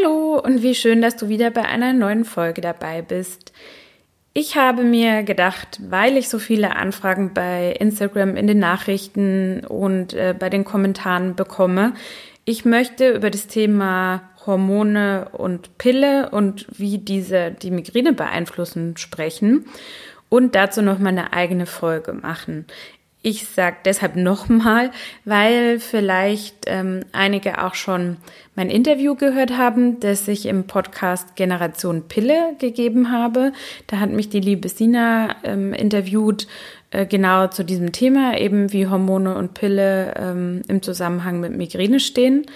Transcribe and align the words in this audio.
Hallo 0.00 0.38
und 0.38 0.62
wie 0.62 0.74
schön, 0.74 1.02
dass 1.02 1.16
du 1.16 1.28
wieder 1.28 1.50
bei 1.50 1.64
einer 1.64 1.92
neuen 1.92 2.24
Folge 2.24 2.60
dabei 2.60 3.02
bist. 3.02 3.52
Ich 4.32 4.56
habe 4.56 4.82
mir 4.82 5.24
gedacht, 5.24 5.80
weil 5.88 6.16
ich 6.16 6.28
so 6.28 6.38
viele 6.38 6.76
Anfragen 6.76 7.34
bei 7.34 7.72
Instagram 7.72 8.36
in 8.36 8.46
den 8.46 8.58
Nachrichten 8.58 9.64
und 9.66 10.14
äh, 10.14 10.34
bei 10.38 10.48
den 10.48 10.64
Kommentaren 10.64 11.34
bekomme, 11.34 11.94
ich 12.44 12.64
möchte 12.64 13.10
über 13.10 13.30
das 13.30 13.46
Thema 13.46 14.22
Hormone 14.46 15.28
und 15.32 15.76
Pille 15.78 16.30
und 16.30 16.66
wie 16.70 16.98
diese 16.98 17.50
die 17.50 17.70
Migräne 17.70 18.12
beeinflussen 18.12 18.96
sprechen 18.96 19.66
und 20.28 20.54
dazu 20.54 20.82
noch 20.82 20.98
mal 20.98 21.10
eine 21.10 21.32
eigene 21.32 21.66
Folge 21.66 22.12
machen. 22.12 22.66
Ich 23.22 23.46
sage 23.46 23.76
deshalb 23.84 24.16
nochmal, 24.16 24.90
weil 25.26 25.78
vielleicht 25.78 26.64
ähm, 26.66 27.04
einige 27.12 27.62
auch 27.62 27.74
schon 27.74 28.16
mein 28.54 28.70
Interview 28.70 29.14
gehört 29.14 29.58
haben, 29.58 30.00
das 30.00 30.26
ich 30.26 30.46
im 30.46 30.66
Podcast 30.66 31.36
Generation 31.36 32.08
Pille 32.08 32.56
gegeben 32.58 33.12
habe. 33.12 33.52
Da 33.88 34.00
hat 34.00 34.08
mich 34.08 34.30
die 34.30 34.40
liebe 34.40 34.70
Sina 34.70 35.36
ähm, 35.44 35.74
interviewt, 35.74 36.46
äh, 36.92 37.04
genau 37.04 37.48
zu 37.48 37.62
diesem 37.62 37.92
Thema, 37.92 38.38
eben 38.38 38.72
wie 38.72 38.86
Hormone 38.86 39.34
und 39.34 39.52
Pille 39.52 40.14
ähm, 40.16 40.62
im 40.68 40.80
Zusammenhang 40.80 41.40
mit 41.40 41.54
Migräne 41.54 42.00
stehen. 42.00 42.46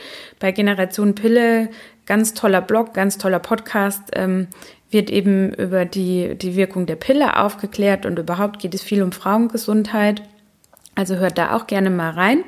Bei 0.41 0.51
Generation 0.51 1.15
Pille, 1.15 1.69
ganz 2.07 2.33
toller 2.33 2.63
Blog, 2.63 2.95
ganz 2.95 3.19
toller 3.19 3.39
Podcast, 3.39 4.03
ähm, 4.15 4.49
wird 4.91 5.11
eben 5.11 5.53
über 5.53 5.85
die, 5.85 6.37
die 6.37 6.57
Wirkung 6.57 6.87
der 6.87 6.97
Pille 6.97 7.37
aufgeklärt 7.39 8.07
und 8.07 8.19
überhaupt 8.19 8.61
geht 8.61 8.75
es 8.75 8.83
viel 8.83 9.03
um 9.03 9.13
Frauengesundheit. 9.13 10.23
Also 10.95 11.17
hört 11.17 11.39
da 11.39 11.57
auch 11.57 11.67
gerne 11.67 11.91
mal 11.91 12.11
rein. 12.11 12.45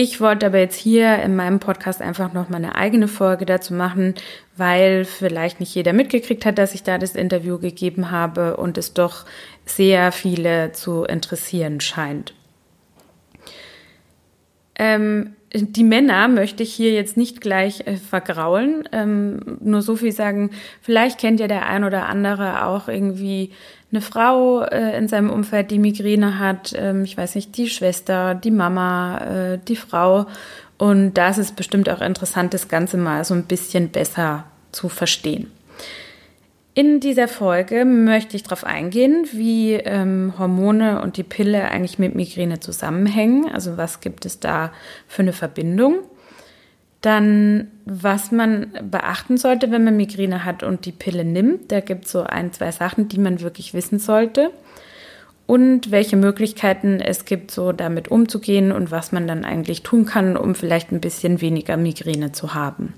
Ich 0.00 0.20
wollte 0.20 0.46
aber 0.46 0.58
jetzt 0.58 0.76
hier 0.76 1.20
in 1.22 1.34
meinem 1.34 1.58
Podcast 1.58 2.00
einfach 2.00 2.32
noch 2.32 2.48
mal 2.48 2.58
eine 2.58 2.76
eigene 2.76 3.08
Folge 3.08 3.46
dazu 3.46 3.74
machen, 3.74 4.14
weil 4.56 5.04
vielleicht 5.04 5.58
nicht 5.58 5.74
jeder 5.74 5.92
mitgekriegt 5.92 6.46
hat, 6.46 6.56
dass 6.56 6.72
ich 6.74 6.84
da 6.84 6.98
das 6.98 7.16
Interview 7.16 7.58
gegeben 7.58 8.12
habe 8.12 8.56
und 8.56 8.78
es 8.78 8.94
doch 8.94 9.24
sehr 9.66 10.12
viele 10.12 10.70
zu 10.70 11.02
interessieren 11.02 11.80
scheint. 11.80 12.32
Ähm, 14.78 15.34
die 15.52 15.82
Männer 15.84 16.28
möchte 16.28 16.62
ich 16.62 16.72
hier 16.72 16.92
jetzt 16.92 17.16
nicht 17.16 17.40
gleich 17.40 17.86
äh, 17.86 17.96
vergraulen. 17.96 18.88
Ähm, 18.92 19.58
nur 19.60 19.82
so 19.82 19.96
viel 19.96 20.12
sagen, 20.12 20.50
vielleicht 20.80 21.18
kennt 21.18 21.40
ja 21.40 21.48
der 21.48 21.66
ein 21.66 21.84
oder 21.84 22.06
andere 22.06 22.66
auch 22.66 22.86
irgendwie 22.88 23.50
eine 23.90 24.00
Frau 24.00 24.62
äh, 24.62 24.96
in 24.98 25.08
seinem 25.08 25.30
Umfeld, 25.30 25.70
die 25.70 25.78
Migräne 25.78 26.38
hat, 26.38 26.74
ähm, 26.76 27.04
ich 27.04 27.16
weiß 27.16 27.34
nicht, 27.34 27.56
die 27.56 27.68
Schwester, 27.68 28.34
die 28.34 28.50
Mama, 28.50 29.18
äh, 29.18 29.58
die 29.66 29.76
Frau. 29.76 30.26
Und 30.76 31.14
da 31.14 31.30
ist 31.30 31.38
es 31.38 31.52
bestimmt 31.52 31.88
auch 31.88 32.00
interessant, 32.00 32.54
das 32.54 32.68
Ganze 32.68 32.98
mal 32.98 33.24
so 33.24 33.34
ein 33.34 33.44
bisschen 33.44 33.88
besser 33.88 34.44
zu 34.72 34.88
verstehen. 34.88 35.50
In 36.74 37.00
dieser 37.00 37.26
Folge 37.26 37.84
möchte 37.84 38.36
ich 38.36 38.44
darauf 38.44 38.62
eingehen, 38.62 39.26
wie 39.32 39.72
ähm, 39.72 40.34
Hormone 40.38 41.02
und 41.02 41.16
die 41.16 41.24
Pille 41.24 41.68
eigentlich 41.68 41.98
mit 41.98 42.14
Migräne 42.14 42.60
zusammenhängen. 42.60 43.50
Also 43.52 43.76
was 43.76 44.00
gibt 44.00 44.24
es 44.26 44.38
da 44.38 44.70
für 45.08 45.22
eine 45.22 45.32
Verbindung? 45.32 45.96
Dann, 47.00 47.68
was 47.84 48.32
man 48.32 48.72
beachten 48.90 49.36
sollte, 49.36 49.70
wenn 49.70 49.84
man 49.84 49.96
Migräne 49.96 50.44
hat 50.44 50.62
und 50.62 50.84
die 50.84 50.92
Pille 50.92 51.24
nimmt. 51.24 51.70
Da 51.70 51.80
gibt 51.80 52.06
es 52.06 52.12
so 52.12 52.22
ein, 52.22 52.52
zwei 52.52 52.72
Sachen, 52.72 53.08
die 53.08 53.18
man 53.18 53.40
wirklich 53.40 53.72
wissen 53.72 53.98
sollte. 53.98 54.50
Und 55.46 55.90
welche 55.90 56.16
Möglichkeiten 56.16 57.00
es 57.00 57.24
gibt, 57.24 57.50
so 57.50 57.72
damit 57.72 58.08
umzugehen 58.08 58.70
und 58.72 58.90
was 58.90 59.12
man 59.12 59.26
dann 59.26 59.44
eigentlich 59.44 59.82
tun 59.82 60.04
kann, 60.04 60.36
um 60.36 60.54
vielleicht 60.54 60.92
ein 60.92 61.00
bisschen 61.00 61.40
weniger 61.40 61.76
Migräne 61.76 62.32
zu 62.32 62.52
haben. 62.52 62.94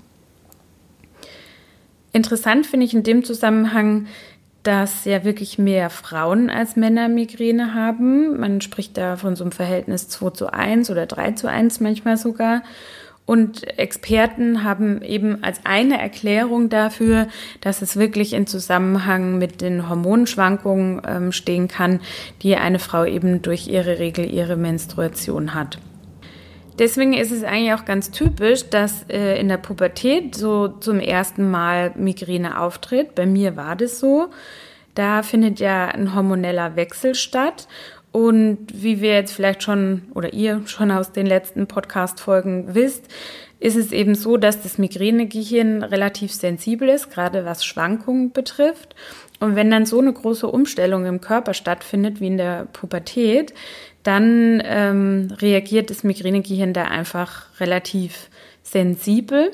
Interessant 2.11 2.65
finde 2.65 2.85
ich 2.85 2.93
in 2.93 3.03
dem 3.03 3.23
Zusammenhang, 3.23 4.07
dass 4.63 5.05
ja 5.05 5.23
wirklich 5.23 5.57
mehr 5.57 5.89
Frauen 5.89 6.49
als 6.49 6.75
Männer 6.75 7.07
Migräne 7.07 7.73
haben. 7.73 8.39
Man 8.39 8.61
spricht 8.61 8.97
da 8.97 9.15
von 9.17 9.35
so 9.35 9.43
einem 9.43 9.51
Verhältnis 9.51 10.07
2 10.09 10.31
zu 10.31 10.53
1 10.53 10.89
oder 10.91 11.05
3 11.05 11.31
zu 11.31 11.47
1 11.47 11.79
manchmal 11.79 12.17
sogar. 12.17 12.63
Und 13.25 13.77
Experten 13.79 14.63
haben 14.63 15.01
eben 15.01 15.43
als 15.43 15.61
eine 15.63 16.01
Erklärung 16.01 16.69
dafür, 16.69 17.27
dass 17.61 17.81
es 17.81 17.95
wirklich 17.95 18.33
in 18.33 18.47
Zusammenhang 18.47 19.37
mit 19.37 19.61
den 19.61 19.87
Hormonschwankungen 19.87 21.01
ähm, 21.07 21.31
stehen 21.31 21.67
kann, 21.67 22.01
die 22.41 22.55
eine 22.55 22.79
Frau 22.79 23.05
eben 23.05 23.41
durch 23.41 23.67
ihre 23.67 23.99
Regel, 23.99 24.29
ihre 24.29 24.57
Menstruation 24.57 25.53
hat. 25.53 25.77
Deswegen 26.79 27.13
ist 27.13 27.31
es 27.31 27.43
eigentlich 27.43 27.73
auch 27.73 27.85
ganz 27.85 28.11
typisch, 28.11 28.69
dass 28.69 29.05
äh, 29.07 29.39
in 29.39 29.49
der 29.49 29.57
Pubertät 29.57 30.35
so 30.35 30.67
zum 30.67 30.99
ersten 30.99 31.49
Mal 31.51 31.91
Migräne 31.95 32.59
auftritt. 32.59 33.13
Bei 33.13 33.25
mir 33.25 33.55
war 33.55 33.75
das 33.75 33.99
so. 33.99 34.29
Da 34.95 35.23
findet 35.23 35.59
ja 35.59 35.87
ein 35.87 36.15
hormoneller 36.15 36.75
Wechsel 36.75 37.15
statt 37.15 37.67
und 38.11 38.67
wie 38.73 39.01
wir 39.01 39.13
jetzt 39.13 39.33
vielleicht 39.33 39.63
schon 39.63 40.03
oder 40.13 40.33
ihr 40.33 40.61
schon 40.65 40.91
aus 40.91 41.11
den 41.11 41.25
letzten 41.25 41.67
Podcast-Folgen 41.67 42.75
wisst, 42.75 43.05
ist 43.59 43.77
es 43.77 43.91
eben 43.91 44.15
so, 44.15 44.37
dass 44.37 44.63
das 44.63 44.77
Migränegehirn 44.77 45.83
relativ 45.83 46.33
sensibel 46.33 46.89
ist, 46.89 47.11
gerade 47.11 47.45
was 47.45 47.63
Schwankungen 47.63 48.31
betrifft. 48.31 48.95
Und 49.39 49.55
wenn 49.55 49.71
dann 49.71 49.85
so 49.85 49.99
eine 49.99 50.11
große 50.11 50.47
Umstellung 50.47 51.05
im 51.05 51.21
Körper 51.21 51.53
stattfindet 51.53 52.19
wie 52.19 52.27
in 52.27 52.37
der 52.37 52.67
Pubertät, 52.73 53.53
dann 54.03 54.61
ähm, 54.65 55.33
reagiert 55.39 55.89
das 55.89 56.03
Migränegehirn 56.03 56.73
da 56.73 56.85
einfach 56.85 57.47
relativ 57.59 58.29
sensibel 58.63 59.51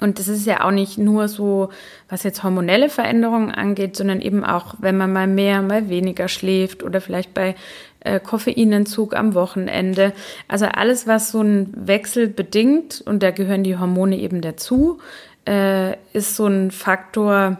und 0.00 0.18
das 0.18 0.28
ist 0.28 0.46
ja 0.46 0.62
auch 0.64 0.70
nicht 0.70 0.98
nur 0.98 1.28
so, 1.28 1.70
was 2.08 2.22
jetzt 2.22 2.42
hormonelle 2.42 2.90
Veränderungen 2.90 3.50
angeht, 3.50 3.96
sondern 3.96 4.20
eben 4.20 4.44
auch, 4.44 4.74
wenn 4.78 4.96
man 4.96 5.12
mal 5.12 5.26
mehr, 5.26 5.62
mal 5.62 5.88
weniger 5.88 6.28
schläft 6.28 6.82
oder 6.82 7.00
vielleicht 7.00 7.32
bei 7.32 7.54
äh, 8.00 8.20
Koffeinentzug 8.20 9.16
am 9.16 9.34
Wochenende. 9.34 10.12
Also 10.48 10.66
alles, 10.66 11.06
was 11.06 11.30
so 11.30 11.40
einen 11.40 11.72
Wechsel 11.74 12.28
bedingt, 12.28 13.02
und 13.06 13.22
da 13.22 13.30
gehören 13.30 13.64
die 13.64 13.78
Hormone 13.78 14.18
eben 14.18 14.42
dazu, 14.42 14.98
äh, 15.46 15.92
ist 16.12 16.36
so 16.36 16.46
ein 16.46 16.70
Faktor, 16.70 17.56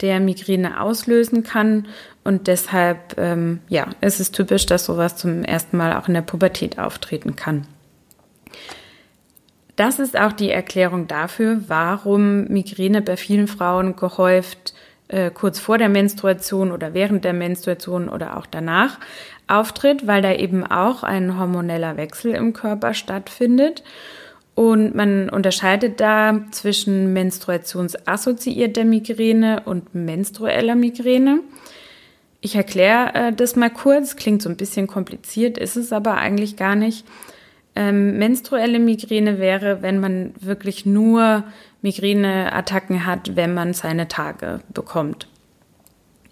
der 0.00 0.20
Migräne 0.20 0.80
auslösen 0.80 1.42
kann. 1.42 1.88
Und 2.24 2.46
deshalb, 2.46 3.18
ähm, 3.18 3.60
ja, 3.68 3.88
ist 4.00 4.20
es 4.20 4.30
typisch, 4.30 4.66
dass 4.66 4.84
sowas 4.84 5.16
zum 5.16 5.42
ersten 5.42 5.76
Mal 5.76 5.96
auch 5.96 6.06
in 6.06 6.14
der 6.14 6.22
Pubertät 6.22 6.78
auftreten 6.78 7.34
kann. 7.34 7.66
Das 9.82 9.98
ist 9.98 10.16
auch 10.16 10.30
die 10.30 10.52
Erklärung 10.52 11.08
dafür, 11.08 11.62
warum 11.66 12.44
Migräne 12.44 13.02
bei 13.02 13.16
vielen 13.16 13.48
Frauen 13.48 13.96
gehäuft 13.96 14.74
äh, 15.08 15.32
kurz 15.32 15.58
vor 15.58 15.76
der 15.76 15.88
Menstruation 15.88 16.70
oder 16.70 16.94
während 16.94 17.24
der 17.24 17.32
Menstruation 17.32 18.08
oder 18.08 18.36
auch 18.36 18.46
danach 18.46 19.00
auftritt, 19.48 20.06
weil 20.06 20.22
da 20.22 20.34
eben 20.34 20.64
auch 20.64 21.02
ein 21.02 21.36
hormoneller 21.36 21.96
Wechsel 21.96 22.32
im 22.36 22.52
Körper 22.52 22.94
stattfindet. 22.94 23.82
Und 24.54 24.94
man 24.94 25.28
unterscheidet 25.28 25.98
da 25.98 26.42
zwischen 26.52 27.12
menstruationsassoziierter 27.12 28.84
Migräne 28.84 29.62
und 29.64 29.96
menstrueller 29.96 30.76
Migräne. 30.76 31.40
Ich 32.40 32.54
erkläre 32.54 33.14
äh, 33.14 33.32
das 33.32 33.56
mal 33.56 33.70
kurz, 33.70 34.14
klingt 34.14 34.42
so 34.42 34.48
ein 34.48 34.56
bisschen 34.56 34.86
kompliziert, 34.86 35.58
ist 35.58 35.74
es 35.74 35.92
aber 35.92 36.18
eigentlich 36.18 36.56
gar 36.56 36.76
nicht. 36.76 37.04
Ähm, 37.74 38.18
menstruelle 38.18 38.78
Migräne 38.78 39.38
wäre, 39.38 39.82
wenn 39.82 39.98
man 39.98 40.34
wirklich 40.40 40.84
nur 40.84 41.44
Migräneattacken 41.80 43.06
hat, 43.06 43.34
wenn 43.34 43.54
man 43.54 43.72
seine 43.72 44.08
Tage 44.08 44.60
bekommt. 44.72 45.26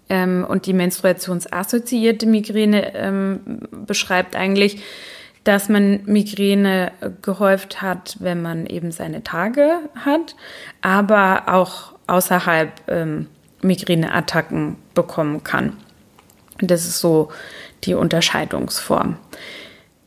Ähm, 0.09 0.45
und 0.47 0.65
die 0.65 0.73
menstruationsassoziierte 0.73 2.25
Migräne 2.25 2.93
ähm, 2.95 3.39
beschreibt 3.87 4.35
eigentlich, 4.35 4.83
dass 5.43 5.69
man 5.69 6.01
Migräne 6.05 6.91
gehäuft 7.21 7.81
hat, 7.81 8.17
wenn 8.19 8.41
man 8.41 8.67
eben 8.67 8.91
seine 8.91 9.23
Tage 9.23 9.79
hat, 9.95 10.35
aber 10.81 11.43
auch 11.47 11.93
außerhalb 12.07 12.71
ähm, 12.87 13.27
Migräneattacken 13.61 14.75
bekommen 14.93 15.43
kann. 15.43 15.77
Das 16.59 16.85
ist 16.85 16.99
so 16.99 17.29
die 17.85 17.95
Unterscheidungsform. 17.95 19.17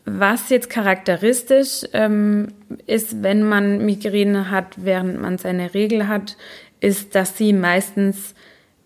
Was 0.07 0.51
jetzt 0.51 0.69
charakteristisch 0.69 1.85
ähm, 1.95 2.49
ist, 2.87 3.23
wenn 3.23 3.43
man 3.43 3.85
Migräne 3.87 4.51
hat, 4.51 4.85
während 4.85 5.21
man 5.21 5.39
seine 5.39 5.73
Regel 5.73 6.09
hat, 6.09 6.37
ist, 6.81 7.15
dass 7.15 7.39
sie 7.39 7.55
meistens, 7.55 8.35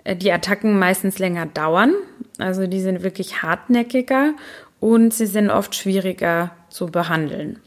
äh, 0.05 0.15
die 0.15 0.31
Attacken 0.31 0.79
meistens 0.79 1.19
länger 1.19 1.47
dauern. 1.47 1.93
Also 2.39 2.69
die 2.69 2.81
sind 2.81 3.03
wirklich 3.03 3.43
hartnäckiger 3.43 4.35
und 4.79 5.13
sie 5.13 5.27
sind 5.27 5.51
oft 5.51 5.75
schwieriger 5.75 6.53
zu 6.71 6.87
behandeln. 6.87 7.59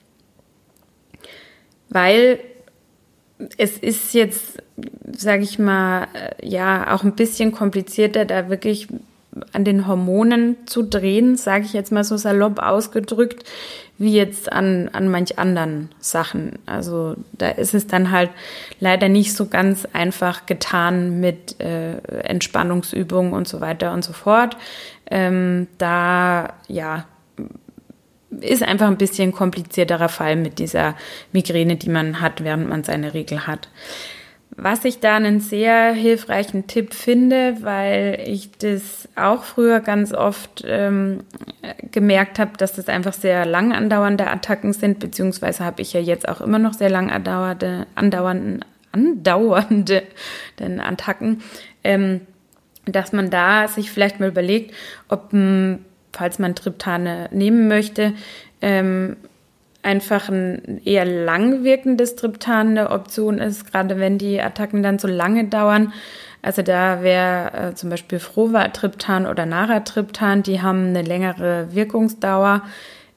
Weil 1.90 2.40
es 3.58 3.78
ist 3.78 4.14
jetzt, 4.14 4.64
sage 5.12 5.44
ich 5.44 5.60
mal, 5.60 6.08
äh, 6.14 6.48
ja, 6.48 6.94
auch 6.94 7.04
ein 7.04 7.16
bisschen 7.16 7.52
komplizierter, 7.52 8.24
da 8.24 8.50
wirklich 8.50 8.88
an 9.54 9.64
den 9.64 9.88
Hormonen 9.88 10.58
zu 10.66 10.84
drehen, 10.84 11.38
sage 11.38 11.66
ich 11.66 11.74
jetzt 11.74 11.92
mal 11.92 12.04
so 12.04 12.18
salopp 12.18 12.60
ausgedrückt, 12.60 13.44
wie 13.98 14.16
jetzt 14.16 14.52
an, 14.52 14.90
an 14.94 15.10
manch 15.10 15.38
anderen 15.40 15.90
Sachen. 16.00 16.60
Also 16.66 17.16
da 17.34 17.50
ist 17.50 17.74
es 17.74 17.88
dann 17.88 18.12
halt 18.12 18.32
leider 18.80 19.10
nicht 19.10 19.34
so 19.34 19.46
ganz 19.46 19.88
einfach 19.94 20.46
getan 20.46 21.20
mit 21.20 21.60
äh, 21.62 21.98
Entspannungsübungen 22.24 23.34
und 23.34 23.48
so 23.48 23.62
weiter 23.62 23.94
und 23.94 24.04
so 24.04 24.12
fort. 24.12 24.58
Ähm, 25.10 25.68
da, 25.78 26.54
ja, 26.68 27.06
ist 28.40 28.64
einfach 28.64 28.88
ein 28.88 28.98
bisschen 28.98 29.34
komplizierterer 29.34 30.10
Fall 30.10 30.36
mit 30.36 30.60
dieser 30.60 30.96
Migräne, 31.32 31.76
die 31.76 31.90
man 31.90 32.22
hat, 32.22 32.44
während 32.44 32.70
man 32.70 32.84
seine 32.84 33.14
Regel 33.14 33.46
hat. 33.46 33.70
Was 34.58 34.84
ich 34.84 35.00
da 35.00 35.16
einen 35.16 35.40
sehr 35.40 35.94
hilfreichen 35.94 36.68
Tipp 36.68 36.94
finde, 36.94 37.58
weil 37.62 38.22
ich 38.26 38.52
das 38.52 39.08
auch 39.16 39.44
früher 39.44 39.80
ganz 39.80 40.14
oft 40.14 40.64
ähm, 40.68 41.24
gemerkt 41.92 42.38
habe, 42.38 42.52
dass 42.58 42.74
das 42.74 42.90
einfach 42.90 43.14
sehr 43.14 43.46
lang 43.46 43.72
andauernde 43.72 44.28
Attacken 44.28 44.74
sind, 44.74 45.00
beziehungsweise 45.00 45.64
habe 45.64 45.82
ich 45.82 45.94
ja 45.94 46.02
jetzt 46.02 46.28
auch 46.28 46.42
immer 46.42 46.60
noch 46.60 46.74
sehr 46.74 46.90
lang 46.90 47.10
andauernde, 47.10 47.88
andauernde, 47.96 48.60
andauernde 48.92 50.04
Attacken, 50.80 51.42
ähm, 51.84 52.22
dass 52.86 53.14
man 53.14 53.30
da 53.30 53.70
sich 53.70 53.90
vielleicht 53.90 54.20
mal 54.20 54.30
überlegt, 54.30 54.76
ob, 55.08 55.30
falls 56.12 56.40
man 56.40 56.56
Triptane 56.56 57.30
nehmen 57.32 57.70
möchte, 57.70 58.14
ähm, 58.62 59.16
einfach 59.84 60.30
ein 60.30 60.82
eher 60.84 61.06
lang 61.06 61.64
wirkendes 61.64 62.16
Triptan 62.16 62.70
eine 62.70 62.92
Option 62.92 63.40
ist, 63.40 63.72
gerade 63.72 64.00
wenn 64.00 64.18
die 64.18 64.42
Attacken 64.42 64.84
dann 64.84 65.00
so 65.00 65.08
lange 65.08 65.46
dauern. 65.46 65.94
Also 66.42 66.62
da 66.62 67.04
wäre 67.04 67.70
äh, 67.72 67.76
zum 67.76 67.90
Beispiel 67.90 68.20
Frova-Triptan 68.20 69.28
oder 69.28 69.46
Naratriptan, 69.46 70.44
die 70.44 70.62
haben 70.62 70.88
eine 70.88 71.04
längere 71.04 71.74
Wirkungsdauer, 71.74 72.64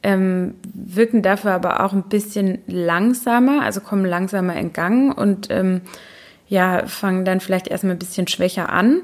ähm, 0.02 0.54
wirken 0.74 1.22
dafür 1.22 1.52
aber 1.52 1.84
auch 1.84 1.94
ein 1.94 2.04
bisschen 2.04 2.58
langsamer, 2.66 3.62
also 3.62 3.80
kommen 3.80 4.04
langsamer 4.04 4.56
in 4.56 4.74
Gang 4.74 5.16
und 5.16 5.50
ähm, 5.50 5.80
ja, 6.46 6.86
fangen 6.86 7.24
dann 7.24 7.40
vielleicht 7.40 7.68
erstmal 7.68 7.94
ein 7.94 7.98
bisschen 7.98 8.28
schwächer 8.28 8.68
an. 8.70 9.02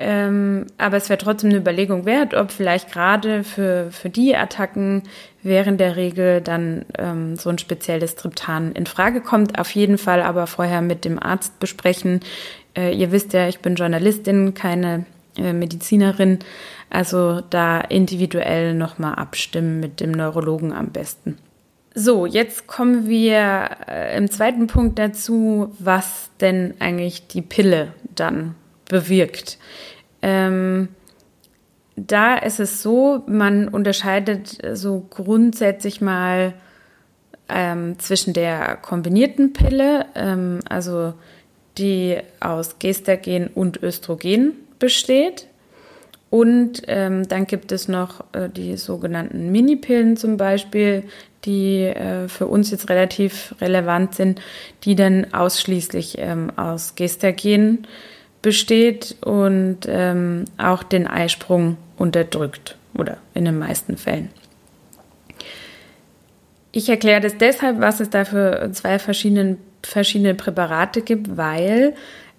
Ähm, 0.00 0.66
aber 0.78 0.96
es 0.96 1.08
wäre 1.08 1.18
trotzdem 1.18 1.50
eine 1.50 1.58
Überlegung 1.58 2.04
wert, 2.04 2.32
ob 2.32 2.52
vielleicht 2.52 2.92
gerade 2.92 3.42
für, 3.42 3.90
für 3.90 4.08
die 4.08 4.36
Attacken 4.36 5.02
während 5.42 5.80
der 5.80 5.96
Regel 5.96 6.40
dann 6.40 6.86
ähm, 6.96 7.34
so 7.34 7.50
ein 7.50 7.58
spezielles 7.58 8.14
Triptan 8.14 8.72
in 8.72 8.86
Frage 8.86 9.20
kommt. 9.20 9.58
Auf 9.58 9.70
jeden 9.72 9.98
Fall 9.98 10.22
aber 10.22 10.46
vorher 10.46 10.82
mit 10.82 11.04
dem 11.04 11.20
Arzt 11.20 11.58
besprechen. 11.58 12.20
Äh, 12.76 12.94
ihr 12.94 13.10
wisst 13.10 13.32
ja, 13.32 13.48
ich 13.48 13.58
bin 13.58 13.74
Journalistin, 13.74 14.54
keine 14.54 15.04
äh, 15.36 15.52
Medizinerin. 15.52 16.38
Also 16.90 17.40
da 17.50 17.80
individuell 17.80 18.74
nochmal 18.74 19.16
abstimmen 19.16 19.80
mit 19.80 19.98
dem 19.98 20.12
Neurologen 20.12 20.72
am 20.72 20.90
besten. 20.90 21.38
So, 21.92 22.24
jetzt 22.24 22.68
kommen 22.68 23.08
wir 23.08 23.70
äh, 23.88 24.16
im 24.16 24.30
zweiten 24.30 24.68
Punkt 24.68 25.00
dazu, 25.00 25.74
was 25.80 26.30
denn 26.40 26.74
eigentlich 26.78 27.26
die 27.26 27.42
Pille 27.42 27.94
dann 28.14 28.54
bewirkt. 28.88 29.58
Ähm, 30.22 30.88
da 31.96 32.36
ist 32.36 32.60
es 32.60 32.82
so, 32.82 33.22
man 33.26 33.68
unterscheidet 33.68 34.58
so 34.74 35.06
grundsätzlich 35.10 36.00
mal 36.00 36.54
ähm, 37.48 37.98
zwischen 37.98 38.32
der 38.32 38.76
kombinierten 38.76 39.52
Pille, 39.52 40.06
ähm, 40.14 40.60
also 40.68 41.14
die 41.78 42.18
aus 42.40 42.78
Gestagen 42.78 43.48
und 43.48 43.82
Östrogen 43.82 44.52
besteht. 44.78 45.46
Und 46.30 46.82
ähm, 46.88 47.26
dann 47.26 47.46
gibt 47.46 47.72
es 47.72 47.88
noch 47.88 48.22
äh, 48.32 48.50
die 48.50 48.76
sogenannten 48.76 49.50
Minipillen 49.50 50.16
zum 50.18 50.36
Beispiel, 50.36 51.04
die 51.46 51.84
äh, 51.84 52.28
für 52.28 52.46
uns 52.46 52.70
jetzt 52.70 52.90
relativ 52.90 53.54
relevant 53.60 54.14
sind, 54.14 54.40
die 54.84 54.94
dann 54.94 55.32
ausschließlich 55.32 56.16
ähm, 56.18 56.52
aus 56.56 56.96
Gestagen 56.96 57.86
besteht 58.48 59.14
und 59.20 59.80
ähm, 59.86 60.46
auch 60.56 60.82
den 60.82 61.06
Eisprung 61.06 61.76
unterdrückt 61.98 62.78
oder 62.94 63.18
in 63.34 63.44
den 63.44 63.58
meisten 63.58 63.98
Fällen. 63.98 64.30
Ich 66.72 66.88
erkläre 66.88 67.20
das 67.20 67.36
deshalb, 67.36 67.78
was 67.78 68.00
es 68.00 68.08
da 68.08 68.24
für 68.24 68.70
zwei 68.72 68.98
verschiedene, 68.98 69.58
verschiedene 69.82 70.34
Präparate 70.34 71.02
gibt, 71.02 71.36
weil, 71.36 71.92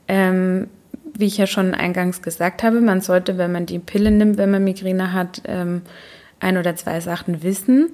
ähm, 0.07 0.67
wie 1.13 1.27
ich 1.27 1.37
ja 1.37 1.45
schon 1.45 1.75
eingangs 1.75 2.23
gesagt 2.23 2.63
habe, 2.63 2.81
man 2.81 3.01
sollte, 3.01 3.37
wenn 3.37 3.51
man 3.51 3.67
die 3.67 3.77
Pille 3.77 4.09
nimmt, 4.09 4.39
wenn 4.39 4.49
man 4.49 4.63
Migräne 4.63 5.13
hat, 5.13 5.43
ähm, 5.45 5.83
ein 6.39 6.57
oder 6.57 6.75
zwei 6.75 7.01
Sachen 7.01 7.43
wissen. 7.43 7.91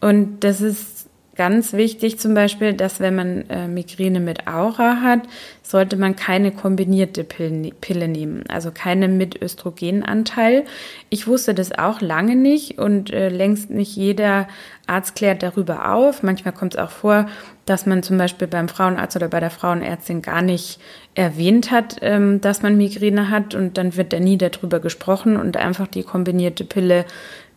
Und 0.00 0.42
das 0.42 0.62
ist 0.62 1.07
ganz 1.38 1.72
wichtig 1.72 2.18
zum 2.18 2.34
Beispiel, 2.34 2.74
dass 2.74 3.00
wenn 3.00 3.14
man 3.14 3.48
äh, 3.48 3.68
Migräne 3.68 4.20
mit 4.20 4.48
Aura 4.48 5.00
hat, 5.00 5.20
sollte 5.62 5.96
man 5.96 6.16
keine 6.16 6.50
kombinierte 6.50 7.24
Pille, 7.24 7.70
Pille 7.80 8.08
nehmen, 8.08 8.42
also 8.48 8.70
keine 8.72 9.06
mit 9.06 9.40
Östrogenanteil. 9.40 10.64
Ich 11.10 11.26
wusste 11.26 11.54
das 11.54 11.72
auch 11.72 12.00
lange 12.00 12.34
nicht 12.36 12.78
und 12.78 13.10
äh, 13.12 13.28
längst 13.28 13.70
nicht 13.70 13.94
jeder 13.94 14.48
Arzt 14.88 15.14
klärt 15.14 15.42
darüber 15.42 15.94
auf. 15.94 16.22
Manchmal 16.22 16.54
kommt 16.54 16.74
es 16.74 16.80
auch 16.80 16.90
vor, 16.90 17.26
dass 17.66 17.86
man 17.86 18.02
zum 18.02 18.18
Beispiel 18.18 18.48
beim 18.48 18.68
Frauenarzt 18.68 19.14
oder 19.14 19.28
bei 19.28 19.40
der 19.40 19.50
Frauenärztin 19.50 20.22
gar 20.22 20.42
nicht 20.42 20.80
erwähnt 21.14 21.70
hat, 21.70 21.98
ähm, 22.00 22.40
dass 22.40 22.62
man 22.62 22.76
Migräne 22.76 23.30
hat 23.30 23.54
und 23.54 23.78
dann 23.78 23.96
wird 23.96 24.12
da 24.12 24.18
nie 24.18 24.38
darüber 24.38 24.80
gesprochen 24.80 25.36
und 25.36 25.56
einfach 25.56 25.86
die 25.86 26.02
kombinierte 26.02 26.64
Pille 26.64 27.04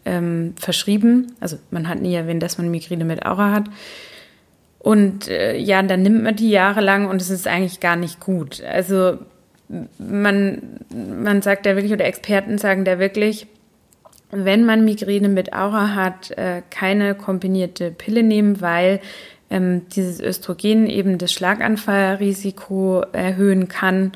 ähm, 0.06 0.54
verschrieben. 0.60 1.34
Also 1.40 1.58
man 1.70 1.88
hat 1.88 2.02
nie 2.02 2.16
erwähnt, 2.16 2.44
dass 2.44 2.58
man 2.58 2.72
Migräne 2.72 3.06
mit 3.06 3.26
Aura 3.26 3.52
hat. 3.52 3.66
Und 4.80 5.28
äh, 5.28 5.58
ja, 5.58 5.82
dann 5.84 6.02
nimmt 6.02 6.24
man 6.24 6.36
die 6.36 6.50
jahrelang 6.50 7.08
und 7.08 7.22
es 7.22 7.30
ist 7.30 7.48
eigentlich 7.48 7.80
gar 7.80 7.96
nicht 7.96 8.20
gut. 8.20 8.64
Also 8.64 9.20
man, 10.00 10.62
man 10.90 11.42
sagt 11.42 11.66
ja 11.66 11.76
wirklich, 11.76 11.94
oder 11.94 12.06
Experten 12.06 12.58
sagen 12.58 12.84
da 12.84 13.00
wirklich, 13.00 13.48
wenn 14.32 14.66
man 14.66 14.86
Migräne 14.86 15.30
mit 15.30 15.54
Aura 15.54 15.94
hat, 15.94 16.32
äh, 16.32 16.62
keine 16.70 17.16
kombinierte 17.16 17.92
Pille 17.92 18.24
nehmen, 18.24 18.62
weil 18.62 19.02
ähm, 19.50 19.88
dieses 19.90 20.20
Östrogen 20.20 20.88
eben 20.88 21.18
das 21.18 21.34
Schlaganfallrisiko 21.34 23.04
erhöhen 23.12 23.68
kann 23.68 24.14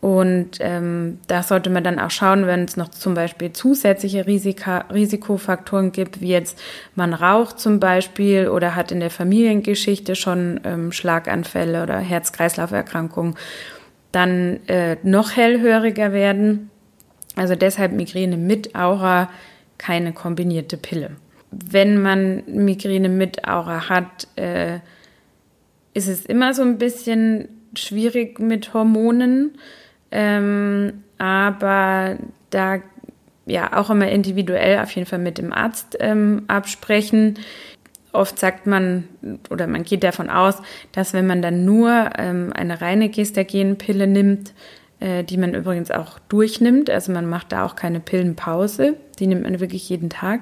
und 0.00 0.52
ähm, 0.60 1.18
da 1.26 1.42
sollte 1.42 1.68
man 1.68 1.84
dann 1.84 1.98
auch 1.98 2.10
schauen, 2.10 2.46
wenn 2.46 2.64
es 2.64 2.78
noch 2.78 2.88
zum 2.88 3.12
Beispiel 3.12 3.52
zusätzliche 3.52 4.26
Risika, 4.26 4.86
Risikofaktoren 4.92 5.92
gibt, 5.92 6.22
wie 6.22 6.28
jetzt 6.28 6.58
man 6.94 7.12
raucht 7.12 7.60
zum 7.60 7.80
Beispiel 7.80 8.48
oder 8.48 8.74
hat 8.76 8.92
in 8.92 9.00
der 9.00 9.10
Familiengeschichte 9.10 10.16
schon 10.16 10.60
ähm, 10.64 10.90
Schlaganfälle 10.90 11.82
oder 11.82 11.98
Herz-Kreislauf-Erkrankungen, 11.98 13.34
dann 14.10 14.66
äh, 14.68 14.96
noch 15.02 15.36
hellhöriger 15.36 16.14
werden. 16.14 16.70
Also 17.36 17.54
deshalb 17.54 17.92
Migräne 17.92 18.38
mit 18.38 18.74
Aura, 18.74 19.28
keine 19.76 20.14
kombinierte 20.14 20.78
Pille. 20.78 21.10
Wenn 21.50 22.00
man 22.00 22.42
Migräne 22.46 23.10
mit 23.10 23.46
Aura 23.46 23.90
hat, 23.90 24.28
äh, 24.36 24.78
ist 25.92 26.08
es 26.08 26.24
immer 26.24 26.54
so 26.54 26.62
ein 26.62 26.78
bisschen 26.78 27.48
schwierig 27.74 28.38
mit 28.38 28.72
Hormonen 28.72 29.58
ähm, 30.10 31.04
aber 31.18 32.16
da 32.50 32.80
ja 33.46 33.76
auch 33.76 33.90
immer 33.90 34.08
individuell 34.08 34.78
auf 34.78 34.90
jeden 34.92 35.06
Fall 35.06 35.18
mit 35.18 35.38
dem 35.38 35.52
Arzt 35.52 35.96
ähm, 36.00 36.44
absprechen. 36.46 37.38
Oft 38.12 38.38
sagt 38.38 38.66
man 38.66 39.04
oder 39.50 39.66
man 39.66 39.84
geht 39.84 40.02
davon 40.02 40.30
aus, 40.30 40.56
dass 40.92 41.12
wenn 41.12 41.26
man 41.26 41.42
dann 41.42 41.64
nur 41.64 42.10
ähm, 42.18 42.52
eine 42.54 42.80
reine 42.80 43.08
Gestagenpille 43.08 44.06
nimmt, 44.06 44.52
äh, 44.98 45.22
die 45.22 45.36
man 45.36 45.54
übrigens 45.54 45.90
auch 45.90 46.18
durchnimmt, 46.28 46.90
also 46.90 47.12
man 47.12 47.28
macht 47.28 47.52
da 47.52 47.64
auch 47.64 47.76
keine 47.76 48.00
Pillenpause, 48.00 48.96
die 49.18 49.26
nimmt 49.26 49.42
man 49.42 49.60
wirklich 49.60 49.88
jeden 49.88 50.10
Tag, 50.10 50.40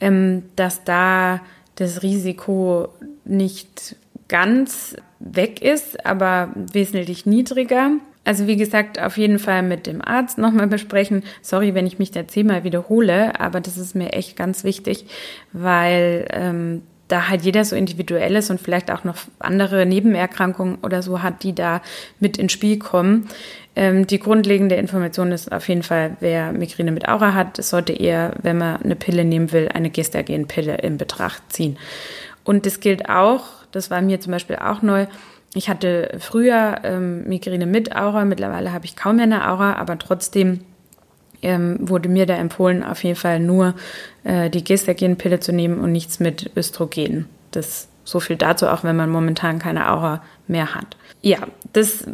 ähm, 0.00 0.44
dass 0.56 0.84
da 0.84 1.40
das 1.76 2.02
Risiko 2.02 2.88
nicht 3.24 3.96
ganz 4.28 4.96
weg 5.20 5.62
ist, 5.62 6.04
aber 6.04 6.50
wesentlich 6.54 7.26
niedriger. 7.26 7.92
Also 8.26 8.48
wie 8.48 8.56
gesagt, 8.56 9.00
auf 9.00 9.16
jeden 9.18 9.38
Fall 9.38 9.62
mit 9.62 9.86
dem 9.86 10.02
Arzt 10.02 10.36
nochmal 10.36 10.66
besprechen. 10.66 11.22
Sorry, 11.42 11.74
wenn 11.74 11.86
ich 11.86 12.00
mich 12.00 12.10
da 12.10 12.26
zehnmal 12.26 12.64
wiederhole, 12.64 13.38
aber 13.38 13.60
das 13.60 13.78
ist 13.78 13.94
mir 13.94 14.12
echt 14.12 14.36
ganz 14.36 14.64
wichtig, 14.64 15.06
weil 15.52 16.26
ähm, 16.32 16.82
da 17.06 17.28
halt 17.28 17.42
jeder 17.42 17.64
so 17.64 17.76
individuell 17.76 18.34
ist 18.34 18.50
und 18.50 18.60
vielleicht 18.60 18.90
auch 18.90 19.04
noch 19.04 19.16
andere 19.38 19.86
Nebenerkrankungen 19.86 20.78
oder 20.82 21.02
so 21.02 21.22
hat, 21.22 21.44
die 21.44 21.54
da 21.54 21.82
mit 22.18 22.36
ins 22.36 22.50
Spiel 22.50 22.80
kommen. 22.80 23.28
Ähm, 23.76 24.08
die 24.08 24.18
grundlegende 24.18 24.74
Information 24.74 25.30
ist 25.30 25.52
auf 25.52 25.68
jeden 25.68 25.84
Fall, 25.84 26.16
wer 26.18 26.50
Migräne 26.50 26.90
mit 26.90 27.08
Aura 27.08 27.32
hat, 27.32 27.62
sollte 27.62 27.92
eher, 27.92 28.32
wenn 28.42 28.58
man 28.58 28.82
eine 28.82 28.96
Pille 28.96 29.24
nehmen 29.24 29.52
will, 29.52 29.68
eine 29.72 29.90
Gestagen-Pille 29.90 30.78
in 30.78 30.98
Betracht 30.98 31.44
ziehen. 31.50 31.78
Und 32.42 32.66
das 32.66 32.80
gilt 32.80 33.08
auch, 33.08 33.44
das 33.70 33.88
war 33.88 34.02
mir 34.02 34.20
zum 34.20 34.32
Beispiel 34.32 34.56
auch 34.56 34.82
neu, 34.82 35.06
ich 35.54 35.68
hatte 35.68 36.16
früher 36.18 36.80
ähm, 36.82 37.24
Migräne 37.28 37.66
mit 37.66 37.94
Aura, 37.96 38.24
mittlerweile 38.24 38.72
habe 38.72 38.84
ich 38.84 38.96
kaum 38.96 39.16
mehr 39.16 39.24
eine 39.24 39.48
Aura, 39.50 39.74
aber 39.74 39.98
trotzdem 39.98 40.60
ähm, 41.42 41.78
wurde 41.80 42.08
mir 42.08 42.26
da 42.26 42.34
empfohlen, 42.34 42.82
auf 42.82 43.04
jeden 43.04 43.16
Fall 43.16 43.40
nur 43.40 43.74
äh, 44.24 44.50
die 44.50 44.64
Gestagenpille 44.64 45.40
zu 45.40 45.52
nehmen 45.52 45.80
und 45.80 45.92
nichts 45.92 46.20
mit 46.20 46.50
Östrogen. 46.56 47.26
Das 47.52 47.88
so 48.06 48.20
viel 48.20 48.36
dazu, 48.36 48.68
auch 48.68 48.84
wenn 48.84 48.96
man 48.96 49.10
momentan 49.10 49.58
keine 49.58 49.90
Aura 49.90 50.22
mehr 50.46 50.74
hat. 50.74 50.96
Ja, 51.22 51.38
das 51.72 52.04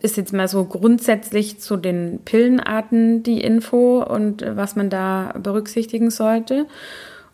ist 0.00 0.16
jetzt 0.16 0.32
mal 0.32 0.48
so 0.48 0.64
grundsätzlich 0.64 1.60
zu 1.60 1.76
den 1.76 2.20
Pillenarten 2.24 3.22
die 3.22 3.40
Info 3.40 4.02
und 4.02 4.44
was 4.46 4.76
man 4.76 4.88
da 4.88 5.34
berücksichtigen 5.42 6.10
sollte. 6.10 6.66